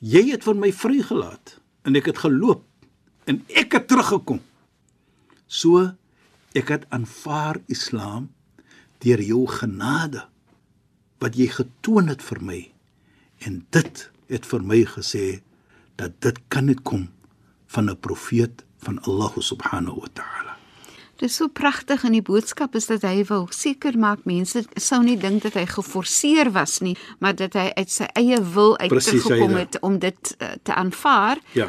Jy 0.00 0.30
het 0.30 0.46
vir 0.46 0.56
my 0.56 0.70
vrygelaat 0.72 1.58
en 1.84 1.98
ek 1.98 2.12
het 2.12 2.22
geloop 2.22 2.62
en 3.28 3.42
ek 3.50 3.74
het 3.76 3.88
teruggekom. 3.90 4.40
So 5.50 5.90
ek 6.56 6.70
het 6.72 6.86
aanvaar 6.94 7.60
Islam 7.68 8.30
deur 9.02 9.20
jou 9.20 9.44
genade 9.50 10.24
wat 11.20 11.36
jy 11.36 11.46
getoon 11.52 12.08
het 12.08 12.22
vir 12.24 12.40
my 12.42 12.60
en 13.46 13.64
dit 13.76 14.10
het 14.30 14.46
vir 14.46 14.62
my 14.64 14.84
gesê 14.96 15.40
dat 16.00 16.16
dit 16.24 16.38
kan 16.48 16.68
net 16.70 16.82
kom 16.82 17.08
van 17.66 17.90
'n 17.90 18.00
profeet 18.00 18.64
van 18.78 19.00
Allah 19.02 19.32
subhanahu 19.36 20.00
wa 20.00 20.08
ta'ala. 20.12 20.56
Dit 21.16 21.28
is 21.28 21.36
so 21.36 21.48
pragtig 21.48 22.04
in 22.04 22.12
die 22.12 22.22
boodskap 22.24 22.74
is 22.74 22.86
dat 22.86 23.02
hy 23.02 23.24
wil 23.28 23.46
seker 23.52 23.98
maak 23.98 24.24
mense 24.24 24.64
sou 24.74 25.02
nie 25.02 25.18
dink 25.20 25.42
dat 25.42 25.52
hy 25.52 25.66
geforseer 25.66 26.50
was 26.52 26.78
nie, 26.80 26.96
maar 27.18 27.34
dat 27.36 27.52
hy 27.52 27.66
uit 27.76 27.90
sy 27.90 28.08
eie 28.16 28.40
wil 28.54 28.78
uitgekom 28.78 29.54
het 29.54 29.76
om 29.80 29.98
dit 29.98 30.36
uh, 30.38 30.48
te 30.62 30.74
aanvaar. 30.74 31.36
Ja. 31.52 31.68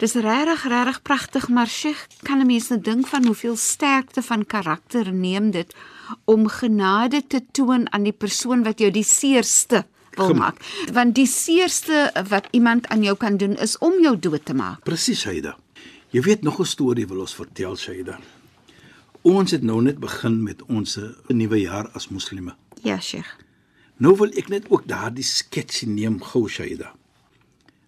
Dis 0.00 0.14
regtig 0.14 0.64
regtig 0.68 1.02
pragtig, 1.02 1.48
maar 1.48 1.68
Sheikh, 1.68 2.06
kan 2.22 2.40
'n 2.40 2.46
mens 2.46 2.68
nou 2.68 2.80
dink 2.80 3.06
van 3.06 3.26
hoeveel 3.26 3.56
sterkte 3.56 4.22
van 4.22 4.46
karakter 4.46 5.12
neem 5.12 5.50
dit 5.50 5.74
om 6.24 6.48
genade 6.48 7.26
te 7.26 7.42
toon 7.52 7.92
aan 7.92 8.02
die 8.02 8.12
persoon 8.16 8.64
wat 8.64 8.78
jou 8.78 8.90
die 8.90 9.04
seerste 9.04 9.84
wil 10.16 10.32
Gem 10.32 10.38
maak. 10.40 10.60
Want 10.92 11.14
die 11.14 11.26
seerste 11.28 12.10
wat 12.28 12.48
iemand 12.50 12.86
aan 12.88 13.02
jou 13.02 13.16
kan 13.16 13.36
doen 13.36 13.56
is 13.56 13.78
om 13.78 14.00
jou 14.02 14.16
dood 14.18 14.44
te 14.44 14.54
maak. 14.54 14.84
Presies, 14.84 15.20
Shaida. 15.20 15.56
Jy 16.10 16.22
weet 16.22 16.42
nog 16.42 16.60
'n 16.60 16.64
storie 16.64 17.06
wil 17.06 17.20
ons 17.20 17.34
vertel, 17.34 17.76
Shaida. 17.76 18.18
Ons 19.22 19.50
het 19.50 19.62
nou 19.62 19.82
net 19.82 19.98
begin 19.98 20.42
met 20.42 20.62
ons 20.62 20.98
nuwe 21.28 21.60
jaar 21.60 21.88
as 21.92 22.08
moslime. 22.08 22.54
Ja, 22.82 23.00
Sheikh. 23.00 23.36
Nou 23.96 24.14
wil 24.16 24.30
ek 24.38 24.48
net 24.48 24.68
ook 24.70 24.84
daardie 24.86 25.24
sketsie 25.24 25.88
neem 25.88 26.20
gou, 26.22 26.48
Shaida. 26.48 26.92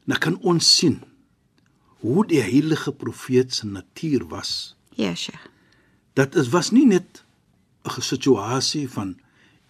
Nou 0.05 0.19
kan 0.19 0.39
ons 0.41 0.77
sien 0.77 1.03
hoe 2.01 2.25
die 2.27 2.41
heilige 2.41 2.93
profeet 2.93 3.55
se 3.55 3.67
natuur 3.67 4.27
was. 4.29 4.75
Ja, 4.97 5.15
Sheikh. 5.15 5.47
Dat 6.19 6.35
is 6.35 6.49
was 6.49 6.71
nie 6.71 6.87
net 6.87 7.23
'n 7.97 8.03
situasie 8.03 8.89
van 8.91 9.17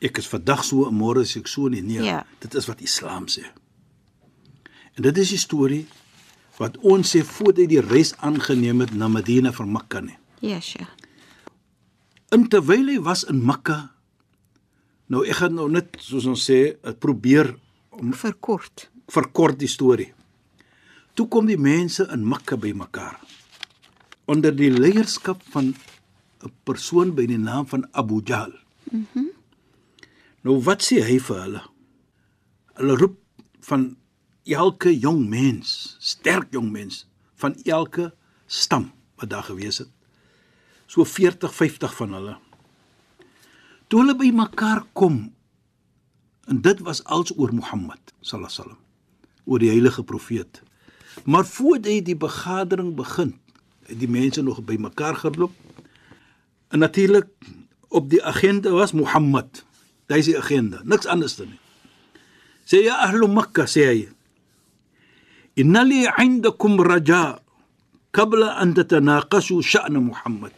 ek 0.01 0.19
is 0.19 0.27
vandag 0.29 0.65
so 0.65 0.87
en 0.89 0.95
môre 0.95 1.21
is 1.23 1.37
ek 1.37 1.47
so 1.47 1.69
nie. 1.69 1.83
Nee, 1.83 2.03
Ja. 2.03 2.27
dit 2.41 2.55
is 2.55 2.67
wat 2.67 2.81
Islam 2.81 3.27
sê. 3.27 3.45
En 4.97 5.03
dit 5.03 5.19
is 5.19 5.29
die 5.29 5.39
storie 5.39 5.87
wat 6.59 6.77
ons 6.79 7.17
sê 7.17 7.23
voordat 7.25 7.57
hy 7.59 7.67
die 7.67 7.81
reis 7.81 8.17
aangeneem 8.17 8.81
het 8.81 8.95
na 8.95 9.09
Medina 9.09 9.53
van 9.53 9.73
Mekka 9.73 10.01
nie. 10.01 10.17
Ja, 10.41 10.61
Sheikh. 10.61 10.89
In 12.33 12.49
terwyl 12.49 12.87
hy 12.87 12.99
was 13.01 13.25
in 13.25 13.45
Mekka 13.45 13.91
nou 15.09 15.25
ek 15.27 15.35
gaan 15.37 15.55
nou 15.55 15.69
net 15.71 15.97
soos 16.01 16.27
ons 16.27 16.45
sê 16.51 16.77
eh, 16.83 16.93
probeer 16.93 17.57
Verkort. 18.13 18.91
verkort 19.09 19.59
die 19.59 19.67
storie. 19.69 20.13
Toe 21.15 21.27
kom 21.29 21.47
die 21.47 21.57
mense 21.57 22.07
in 22.13 22.29
Mekka 22.29 22.57
bymekaar 22.57 23.19
onder 24.27 24.53
die 24.55 24.71
leierskap 24.71 25.41
van 25.51 25.75
'n 26.43 26.53
persoon 26.65 27.15
by 27.15 27.27
die 27.27 27.39
naam 27.39 27.67
van 27.67 27.89
Abu 27.93 28.21
Jahl. 28.25 28.53
Mhm. 28.91 29.07
Mm 29.15 29.37
nou 30.43 30.63
wat 30.63 30.81
sê 30.83 31.03
hy 31.03 31.19
vir 31.19 31.41
hulle? 31.43 31.63
Hulle 32.79 32.95
roep 32.97 33.17
van 33.69 33.97
elke 34.45 34.99
jong 34.99 35.27
mens, 35.29 35.97
sterk 35.99 36.53
jong 36.55 36.71
mens 36.73 37.07
van 37.35 37.57
elke 37.65 38.15
stam 38.47 38.93
wat 39.19 39.31
daar 39.31 39.43
gewees 39.43 39.79
het. 39.79 39.91
So 40.87 41.05
40, 41.05 41.55
50 41.55 41.97
van 41.97 42.13
hulle. 42.13 42.37
Toe 43.89 44.01
hulle 44.01 44.15
by 44.17 44.31
mekaar 44.33 44.85
kom 44.93 45.35
en 46.49 46.63
dit 46.65 46.81
was 46.81 47.03
als 47.05 47.35
oor 47.37 47.53
Mohammed 47.53 48.01
sallallahu 48.21 48.49
alaihi 48.49 48.57
wasallam, 48.57 48.81
oor 49.45 49.59
die 49.59 49.69
heilige 49.69 50.05
profeet. 50.05 50.63
Maar 51.25 51.45
voordat 51.45 51.91
hy 51.93 52.01
die 52.03 52.17
begadering 52.17 52.95
begin, 52.97 53.35
het 53.89 53.99
die 54.01 54.09
mense 54.09 54.43
nog 54.43 54.63
bymekaar 54.65 55.17
geloop. 55.17 55.53
En 56.69 56.79
natuurlik 56.85 57.29
op 57.89 58.11
die 58.11 58.21
agenda 58.25 58.71
was 58.71 58.93
Mohammed. 58.93 59.65
Dis 60.09 60.29
die 60.29 60.39
agenda, 60.39 60.81
niks 60.85 61.09
anders 61.09 61.37
dan 61.37 61.53
nie. 61.53 61.61
Sê 62.69 62.85
ja 62.85 63.01
ahlu 63.05 63.29
Makkah 63.29 63.69
sê 63.69 63.85
hy. 63.89 64.01
Inna 65.61 65.83
li 65.85 66.05
'indakum 66.05 66.81
raja 66.81 67.41
qabla 68.13 68.61
an 68.61 68.75
tatanaqashu 68.77 69.63
sha'n 69.63 69.97
Muhammad. 70.01 70.53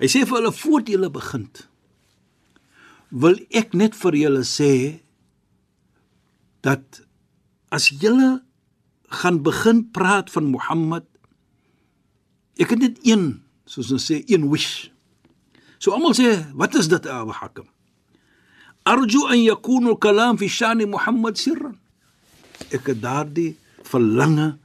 Hy 0.00 0.08
sê 0.08 0.24
vir 0.24 0.36
hulle 0.40 0.52
voordat 0.52 0.92
julle 0.92 1.10
begin 1.12 1.48
wil 3.10 3.38
ek 3.54 3.74
net 3.74 3.94
vir 3.94 4.18
julle 4.18 4.42
sê 4.44 5.00
dat 6.66 7.02
as 7.70 7.88
julle 8.02 8.42
gaan 9.22 9.42
begin 9.46 9.84
praat 9.94 10.30
van 10.34 10.50
Mohammed 10.50 11.06
ek 12.58 12.74
het 12.74 12.82
net 12.82 12.98
een 13.06 13.44
soos 13.68 13.92
ons 13.94 14.08
sê 14.10 14.24
een 14.26 14.48
wish 14.50 14.90
so 15.86 15.94
almal 15.94 16.18
sê 16.18 16.34
wat 16.58 16.74
is 16.74 16.90
dit 16.90 17.06
Abu 17.06 17.30
Hakim 17.30 17.70
arju 18.86 19.26
an 19.26 19.38
yakunu 19.38 19.98
kalam 19.98 20.38
fi 20.38 20.48
shan 20.48 20.78
Muhammad 20.86 21.36
sirran. 21.38 21.74
Ek 22.70 22.86
het 22.86 23.02
daardie 23.02 23.56
verlange 23.86 24.56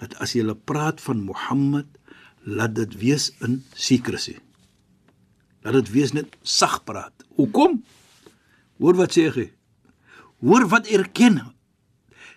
dat 0.00 0.14
as 0.20 0.36
jy 0.36 0.44
praat 0.68 1.00
van 1.00 1.24
Mohammed 1.24 1.88
laat 2.44 2.76
dit 2.76 2.92
wees 3.00 3.30
in 3.44 3.60
secrecy. 3.74 4.36
Laat 5.64 5.80
dit 5.80 5.90
wees 5.96 6.12
net 6.16 6.36
sag 6.42 6.84
praat. 6.84 7.12
Hoekom? 7.36 7.80
Hoor 8.80 8.96
wat 9.00 9.16
sê 9.16 9.28
hy. 9.32 9.48
Hoor 10.40 10.68
wat 10.72 10.88
erken 10.88 11.40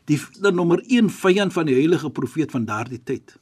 die, 0.08 0.20
die 0.20 0.52
nommer 0.52 0.82
1 0.88 1.12
vyand 1.12 1.56
van 1.56 1.68
die 1.68 1.78
heilige 1.78 2.12
profeet 2.12 2.52
van 2.52 2.68
daardie 2.68 3.00
tyd. 3.00 3.36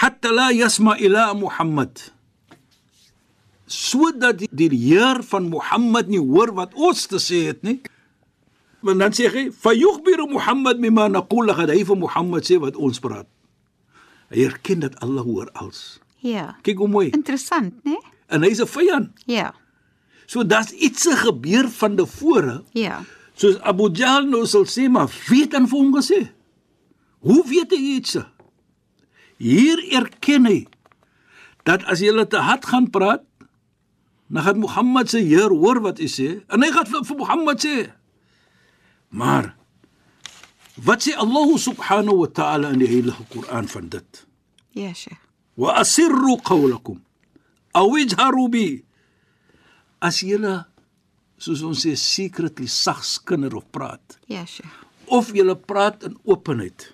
Hatta 0.00 0.32
la 0.32 0.48
yasma 0.52 0.96
ila 0.96 1.32
Muhammad. 1.36 2.12
Sodat 3.70 4.40
die, 4.42 4.48
die 4.50 4.70
Heer 4.74 5.22
van 5.22 5.48
Mohammed 5.48 6.10
nie 6.10 6.20
hoor 6.20 6.50
wat 6.58 6.74
ons 6.74 7.06
te 7.10 7.20
sê 7.22 7.44
het 7.50 7.62
nie. 7.66 7.78
Want 8.82 8.98
dan 8.98 9.12
sê 9.12 9.28
hy, 9.30 9.50
"Fayukhbiru 9.52 10.26
Muhammad 10.26 10.80
bima 10.80 11.08
naqul 11.08 11.54
qad 11.54 11.70
hy 11.70 11.84
vir 11.84 11.96
Mohammed 11.96 12.44
sê 12.44 12.58
wat 12.58 12.76
ons 12.76 12.98
praat." 12.98 13.26
Hy 14.30 14.44
erken 14.44 14.80
dat 14.80 14.98
Allah 15.02 15.22
hoor 15.22 15.50
alles. 15.52 16.00
Ja. 16.18 16.56
Kyk 16.62 16.78
hoe 16.78 16.88
mooi. 16.88 17.10
Interessant, 17.10 17.74
né? 17.84 17.98
En 18.28 18.42
hy's 18.42 18.60
'n 18.60 18.66
vyand. 18.66 19.10
Ja. 19.26 19.54
So 20.26 20.44
daar's 20.46 20.70
iets 20.70 21.06
gebeur 21.10 21.68
van 21.68 21.96
tevore. 21.96 22.62
Ja. 22.72 23.02
Soos 23.34 23.58
Abu 23.60 23.90
Jahl 23.92 24.26
nou 24.26 24.46
sal 24.46 24.64
sê, 24.64 24.88
maar 24.88 25.10
weet 25.28 25.50
dan 25.50 25.68
vir 25.68 25.78
hom 25.78 25.94
gesê. 25.96 26.30
Hoe 27.18 27.42
weet 27.48 27.70
hy 27.70 27.80
iets? 27.96 28.16
Hier 29.36 29.78
erken 29.92 30.46
hy 30.46 30.66
dat 31.64 31.84
as 31.84 32.00
jy 32.00 32.12
te 32.24 32.36
hard 32.36 32.66
gaan 32.66 32.90
praat, 32.90 33.24
dan 34.30 34.42
gaan 34.46 34.58
Mohammed 34.62 35.10
se 35.10 35.18
Heer 35.26 35.50
hoor 35.50 35.80
wat 35.82 35.98
hy 35.98 36.06
sê 36.06 36.28
en 36.48 36.62
hy 36.62 36.70
gaan 36.74 36.86
vir, 36.86 37.02
Mohammed 37.18 37.58
sê. 37.64 37.76
Maar 39.10 39.54
wat 40.86 41.02
sê 41.02 41.16
Allah 41.18 41.48
subhanahu 41.58 42.22
wa 42.22 42.28
ta'ala 42.30 42.70
in 42.74 42.78
die 42.82 42.88
heilige 42.90 43.24
Koran 43.32 43.66
van 43.68 43.88
dit? 43.90 44.24
Ja, 44.78 44.92
Sheikh. 44.94 45.18
Wa 45.58 45.74
asirru 45.82 46.36
qawlakum 46.46 47.00
aw 47.74 47.88
ijharu 47.98 48.46
bi 48.50 48.66
as 50.00 50.22
jy 50.22 50.38
soos 51.40 51.62
ons 51.66 51.82
sê 51.84 51.96
secretly 51.98 52.66
sags 52.70 53.18
kinder 53.18 53.54
of 53.58 53.66
praat 53.74 54.18
Ja, 54.28 54.46
Sheikh. 54.46 54.70
of 55.10 55.34
jy 55.34 55.42
praat 55.66 56.02
in 56.06 56.14
openheid 56.24 56.86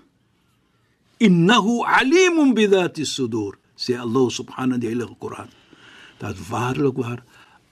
innahu 1.21 1.85
alimun 1.85 2.55
bi 2.57 2.67
dhati 2.67 3.05
sudur 3.05 3.57
sê 3.77 3.97
Allah 4.01 4.27
subhanahu 4.31 4.81
die 4.81 4.89
heilige 4.89 5.17
Koran 5.21 5.49
dat 6.23 6.41
waarlik 6.49 6.99
waar 7.01 7.25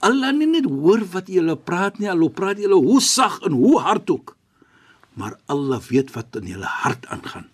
Allah 0.05 0.33
nie 0.35 0.49
net 0.49 0.67
hoor 0.69 1.05
wat 1.13 1.31
jy 1.31 1.43
praat 1.55 1.99
nie 1.99 2.09
Allah 2.11 2.29
praat 2.29 2.61
jy 2.61 2.69
hoe 2.71 3.01
sag 3.01 3.39
en 3.47 3.55
hoe 3.57 3.79
hard 3.81 4.09
ook 4.09 4.35
maar 5.15 5.39
Allah 5.47 5.79
weet 5.89 6.11
wat 6.13 6.35
in 6.35 6.51
jou 6.53 6.61
hart 6.61 7.07
aangaan 7.07 7.49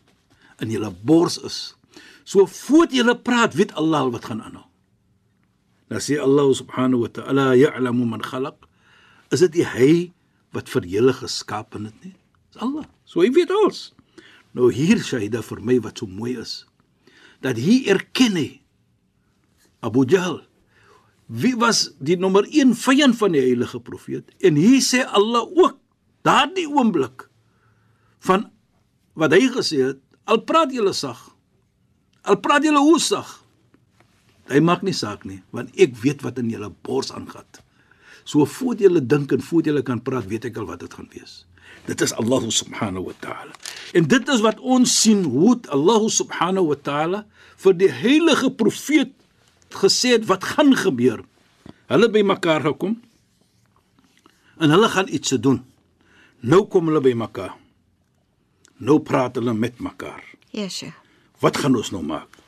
in 0.60 0.74
jou 0.74 0.92
bors 1.04 1.38
is 1.38 1.76
so 2.24 2.46
voordat 2.46 2.98
jy 2.98 3.16
praat 3.16 3.56
weet 3.56 3.74
Allah 3.74 4.10
wat 4.12 4.26
gaan 4.26 4.42
aanhou 4.42 4.68
dan 5.92 6.00
sê 6.00 6.20
Allah 6.20 6.48
subhanahu 6.56 7.04
wa 7.06 7.12
ta'ala 7.12 7.46
ya'lamu 7.56 8.08
man 8.08 8.24
khalaq 8.24 8.68
is 9.32 9.44
dit 9.44 9.64
hy 9.64 10.12
wat 10.56 10.70
vir 10.72 10.88
julle 10.88 11.14
geskaap 11.16 11.76
het 11.80 11.96
nie? 12.04 12.16
Dis 12.52 12.62
Allah. 12.64 12.86
So 13.08 13.24
hy 13.24 13.32
weet 13.36 13.52
alles. 13.52 13.92
Nou 14.56 14.70
hier 14.74 15.00
Shaida 15.00 15.42
vir 15.46 15.64
my 15.64 15.80
wat 15.84 16.02
so 16.04 16.08
mooi 16.08 16.36
is 16.40 16.66
dat 17.42 17.58
hy 17.58 17.82
erken 17.90 18.36
hy 18.38 18.50
Abu 19.82 20.04
Jahl 20.06 20.42
wie 21.32 21.54
was 21.56 21.90
die 22.00 22.18
nommer 22.20 22.44
1 22.50 22.76
vyand 22.76 23.18
van 23.20 23.36
die 23.36 23.44
heilige 23.44 23.80
profeet 23.80 24.32
en 24.44 24.60
hier 24.60 24.84
sê 24.84 25.04
Allah 25.08 25.48
ook 25.48 25.78
daardie 26.28 26.68
oomblik 26.70 27.28
van 28.28 28.50
wat 29.18 29.36
hy 29.36 29.48
gesê 29.56 29.84
het 29.92 30.02
al 30.28 30.44
praat 30.48 30.74
julle 30.76 30.94
sag 30.98 31.30
al 32.28 32.38
praat 32.44 32.68
julle 32.68 32.84
hoe 32.84 33.00
sag 33.00 33.40
hy 34.52 34.60
maak 34.60 34.84
nie 34.84 34.96
saak 34.96 35.24
nie 35.26 35.42
want 35.56 35.72
ek 35.80 35.96
weet 36.04 36.26
wat 36.28 36.40
in 36.42 36.52
julle 36.52 36.74
bors 36.84 37.14
aangaan 37.16 37.48
So 38.24 38.46
voor 38.46 38.78
jy 38.78 38.90
hulle 38.90 39.02
dink 39.06 39.32
en 39.34 39.42
voor 39.42 39.66
jy 39.66 39.82
kan 39.86 40.02
praat, 40.02 40.28
weet 40.30 40.46
ek 40.52 40.60
al 40.62 40.68
wat 40.70 40.84
dit 40.84 40.94
gaan 40.94 41.10
wees. 41.14 41.44
Dit 41.88 42.02
is 42.06 42.14
Allah 42.14 42.44
subhanahu 42.54 43.08
wa 43.10 43.16
ta'ala. 43.24 43.56
En 43.98 44.06
dit 44.08 44.30
is 44.30 44.44
wat 44.46 44.60
ons 44.60 44.86
sien 45.02 45.24
hoe 45.26 45.58
Allah 45.74 46.06
subhanahu 46.10 46.70
wa 46.70 46.78
ta'ala 46.78 47.24
vir 47.64 47.78
die 47.78 47.90
heilige 47.90 48.52
profeet 48.54 49.14
gesê 49.76 50.16
het 50.18 50.26
wat 50.30 50.44
gaan 50.44 50.76
gebeur. 50.76 51.24
Hulle 51.92 52.10
by 52.10 52.24
mekaar 52.24 52.62
gekom 52.66 52.98
en 54.62 54.70
hulle 54.70 54.90
gaan 54.90 55.10
iets 55.10 55.36
doen. 55.42 55.62
Nou 56.42 56.66
kom 56.66 56.90
hulle 56.90 57.02
by 57.02 57.14
mekaar. 57.18 57.56
Nou 58.82 59.00
praat 59.06 59.38
hulle 59.38 59.54
met 59.54 59.80
mekaar. 59.80 60.24
Yesh. 60.52 60.90
Wat 61.42 61.58
gaan 61.58 61.76
ons 61.76 61.92
nou 61.94 62.04
maak? 62.04 62.41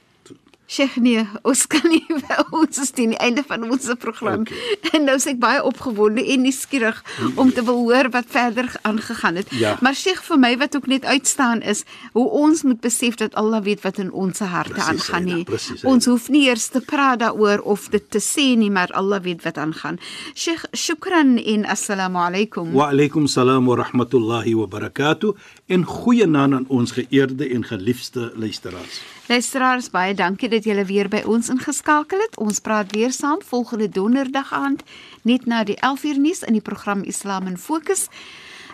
Sheikh 0.68 0.96
nee, 1.04 1.22
ons 1.44 1.68
kan 1.68 1.84
nie 1.90 2.02
ons 2.52 2.78
is 2.82 2.92
teen 2.96 3.12
die 3.14 3.20
einde 3.20 3.44
van 3.48 3.66
ons 3.68 3.90
program. 4.00 4.42
Okay. 4.48 4.78
En 4.96 5.04
nou 5.06 5.16
is 5.20 5.26
ek 5.30 5.38
baie 5.42 5.62
opgewonde 5.64 6.24
en 6.34 6.42
nuuskierig 6.46 7.02
om 7.36 7.52
te 7.54 7.64
wil 7.68 7.82
hoor 7.84 8.10
wat 8.14 8.30
verder 8.32 8.72
aangegaan 8.82 9.36
het. 9.42 9.52
Ja. 9.52 9.76
Maar 9.82 9.96
Sheikh 9.96 10.24
vir 10.24 10.40
my 10.40 10.54
wat 10.58 10.76
ook 10.76 10.88
net 10.88 11.06
uitstaan 11.06 11.62
is 11.62 11.84
hoe 12.14 12.26
ons 12.30 12.64
moet 12.64 12.80
besef 12.82 13.16
dat 13.22 13.36
Allah 13.36 13.62
weet 13.66 13.84
wat 13.84 14.00
in 14.02 14.12
ons 14.12 14.40
harte 14.40 14.74
Precies, 14.74 14.90
aangaan 14.90 15.24
nie. 15.28 15.44
precies, 15.44 15.84
Ons 15.84 16.06
hoef 16.10 16.30
nie 16.34 16.46
eers 16.48 16.68
te 16.74 16.82
praat 16.82 17.20
daaroor 17.20 17.60
of 17.68 17.90
dit 17.94 18.06
te 18.10 18.22
sê 18.24 18.54
nie, 18.58 18.72
maar 18.72 18.92
Allah 18.98 19.22
weet 19.22 19.44
wat 19.44 19.58
aangaan. 19.58 20.00
Sheikh, 20.34 20.66
shukran 20.74 21.38
en 21.38 21.66
assalamu 21.66 22.18
alaykum. 22.24 22.72
Wa 22.74 22.90
alaykum 22.94 23.28
salaam 23.28 23.68
wa 23.70 23.76
rahmatullahi 23.84 24.56
wa 24.56 24.66
barakatuh. 24.68 25.36
En 25.68 25.84
goeie 25.84 26.26
naam 26.26 26.54
aan 26.54 26.66
ons 26.68 26.92
geëerde 26.92 27.50
en 27.54 27.64
geliefde 27.66 28.32
luisteraars. 28.36 29.02
Luisteraars, 29.33 29.91
baie 29.91 30.15
dankie 30.15 30.49
dat 30.49 30.65
julle 30.65 30.85
weer 30.89 31.09
by 31.09 31.21
ons 31.29 31.49
ingeskakel 31.53 32.21
het. 32.25 32.37
Ons 32.41 32.61
praat 32.65 32.93
weer 32.97 33.13
saam 33.13 33.43
volgende 33.45 33.89
donderdag 33.89 34.53
aand 34.53 34.83
net 35.23 35.47
na 35.47 35.65
die 35.65 35.77
11uur 35.77 36.19
nuus 36.19 36.43
in 36.43 36.53
die 36.57 36.65
program 36.65 37.03
Islam 37.03 37.47
in 37.47 37.59
Fokus. 37.59 38.09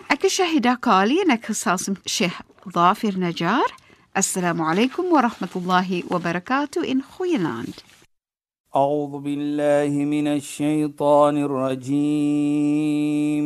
Ek 0.07 0.23
is 0.23 0.33
Shahida 0.37 0.77
Kali 0.79 1.19
en 1.23 1.29
ek 1.35 1.45
gesels 1.51 1.87
met 1.91 1.99
Sheikh 2.07 2.39
Dhafir 2.71 3.19
Najjar. 3.19 3.67
Assalamu 4.15 4.63
alaykum 4.63 5.11
wa 5.11 5.21
rahmatullahi 5.27 6.05
wa 6.07 6.19
barakatuh 6.19 6.83
in 6.83 7.03
goeienaand. 7.03 7.83
أعوذ 8.75 9.19
بالله 9.19 10.05
من 10.05 10.27
الشيطان 10.27 11.37
الرجيم 11.37 13.45